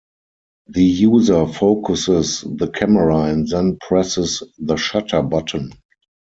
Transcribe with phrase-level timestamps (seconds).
[0.65, 5.73] The user focuses the camera and then presses the shutter button.